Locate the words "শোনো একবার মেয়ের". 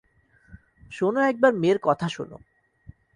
0.91-1.79